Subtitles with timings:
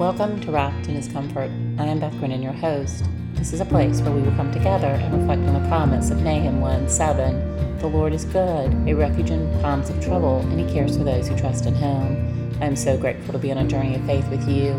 [0.00, 1.50] Welcome to Wrapped in His Comfort.
[1.78, 3.04] I am Beth Grinnan, your host.
[3.34, 6.22] This is a place where we will come together and reflect on the promise of
[6.22, 7.76] Nahum 1 7.
[7.80, 11.28] The Lord is good, a refuge in times of trouble, and He cares for those
[11.28, 12.56] who trust in Him.
[12.62, 14.72] I am so grateful to be on a journey of faith with you.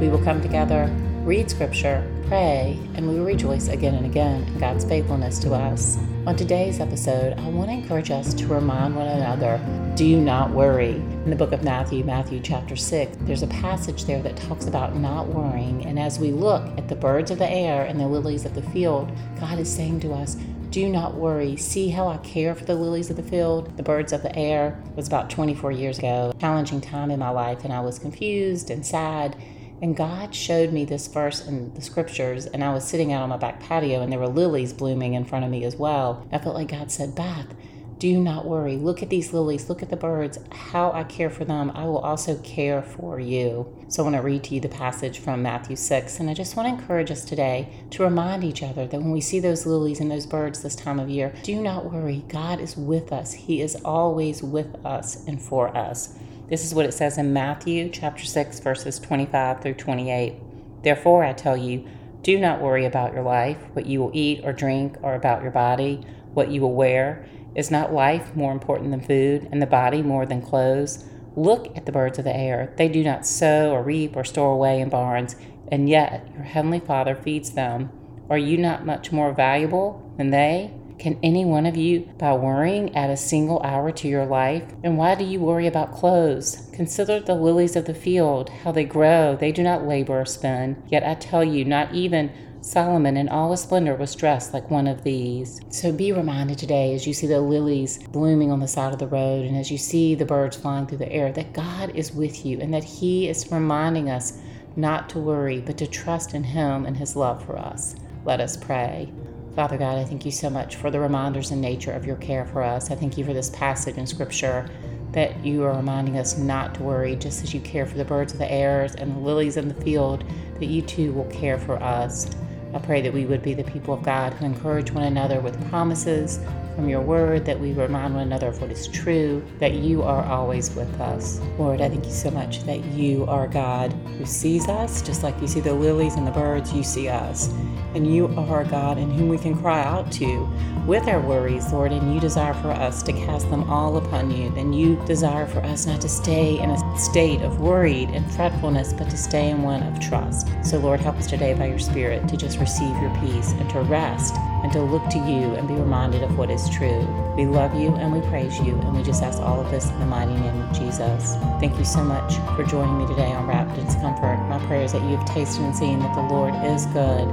[0.00, 0.88] We will come together,
[1.28, 5.98] read Scripture, pray, and we will rejoice again and again in God's faithfulness to us.
[6.26, 9.60] On today's episode, I want to encourage us to remind one another
[9.94, 10.92] do not worry.
[10.92, 14.96] In the book of Matthew, Matthew chapter 6, there's a passage there that talks about
[14.96, 15.84] not worrying.
[15.84, 18.62] And as we look at the birds of the air and the lilies of the
[18.62, 20.38] field, God is saying to us,
[20.70, 21.56] do not worry.
[21.56, 24.82] See how I care for the lilies of the field, the birds of the air.
[24.86, 28.70] It was about 24 years ago, challenging time in my life, and I was confused
[28.70, 29.36] and sad
[29.80, 33.28] and God showed me this verse in the scriptures, and I was sitting out on
[33.28, 36.26] my back patio, and there were lilies blooming in front of me as well.
[36.32, 37.54] I felt like God said, Beth,
[37.98, 38.76] do not worry.
[38.76, 39.68] Look at these lilies.
[39.68, 40.38] Look at the birds.
[40.52, 43.74] How I care for them, I will also care for you.
[43.88, 46.20] So I want to read to you the passage from Matthew 6.
[46.20, 49.20] And I just want to encourage us today to remind each other that when we
[49.20, 52.24] see those lilies and those birds this time of year, do not worry.
[52.28, 53.32] God is with us.
[53.32, 56.16] He is always with us and for us.
[56.48, 60.82] This is what it says in Matthew chapter 6 verses 25 through 28.
[60.82, 61.86] Therefore I tell you,
[62.22, 65.50] do not worry about your life, what you will eat or drink, or about your
[65.50, 67.28] body, what you will wear.
[67.54, 71.04] Is not life more important than food, and the body more than clothes?
[71.36, 72.72] Look at the birds of the air.
[72.78, 75.36] They do not sow or reap or store away in barns,
[75.70, 77.90] and yet your heavenly Father feeds them.
[78.30, 80.72] Are you not much more valuable than they?
[80.98, 84.64] Can any one of you, by worrying, add a single hour to your life?
[84.82, 86.68] And why do you worry about clothes?
[86.72, 89.36] Consider the lilies of the field, how they grow.
[89.36, 90.82] They do not labor or spin.
[90.88, 94.88] Yet I tell you, not even Solomon in all his splendor was dressed like one
[94.88, 95.60] of these.
[95.70, 99.06] So be reminded today as you see the lilies blooming on the side of the
[99.06, 102.44] road and as you see the birds flying through the air that God is with
[102.44, 104.38] you and that He is reminding us
[104.74, 107.94] not to worry, but to trust in Him and His love for us.
[108.24, 109.12] Let us pray.
[109.58, 112.44] Father God, I thank you so much for the reminders and nature of your care
[112.44, 112.92] for us.
[112.92, 114.70] I thank you for this passage in Scripture
[115.10, 118.32] that you are reminding us not to worry, just as you care for the birds
[118.32, 120.22] of the air and the lilies in the field,
[120.60, 122.30] that you too will care for us.
[122.72, 125.68] I pray that we would be the people of God who encourage one another with
[125.70, 126.38] promises
[126.78, 130.24] from your word, that we remind one another of what is true, that you are
[130.26, 131.40] always with us.
[131.58, 135.34] Lord, I thank you so much that you are God who sees us, just like
[135.40, 137.48] you see the lilies and the birds, you see us
[137.96, 140.48] and you are God in whom we can cry out to
[140.86, 144.50] with our worries, Lord, and you desire for us to cast them all upon you.
[144.50, 148.92] Then you desire for us not to stay in a state of worried and fretfulness,
[148.92, 150.48] but to stay in one of trust.
[150.62, 153.80] So, Lord, help us today by your Spirit to just receive your peace and to
[153.80, 157.06] rest and to look to you and be reminded of what is true.
[157.36, 159.98] We love you and we praise you, and we just ask all of this in
[160.00, 161.34] the mighty name of Jesus.
[161.60, 164.36] Thank you so much for joining me today on Wrapped in Comfort.
[164.48, 167.28] My prayer is that you have tasted and seen that the Lord is good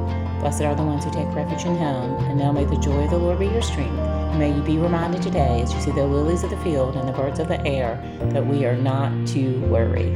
[0.46, 3.10] Blessed are the ones who take refuge in him, and now may the joy of
[3.10, 3.98] the Lord be your strength.
[3.98, 7.08] And may you be reminded today, as you see the lilies of the field and
[7.08, 8.00] the birds of the air,
[8.32, 10.14] that we are not to worry.